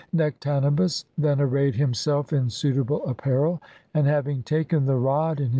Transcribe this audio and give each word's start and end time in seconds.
Nectanebus 0.11 1.05
then 1.15 1.39
arrayed 1.39 1.75
himself 1.75 2.33
in 2.33 2.49
suitable 2.49 3.05
apparel, 3.05 3.61
and, 3.93 4.07
having 4.07 4.41
taken 4.41 4.87
the 4.87 4.95
rod 4.95 5.13
in 5.13 5.13
his 5.13 5.37
hand, 5.37 5.37
be 5.37 5.43
i. 5.43 5.49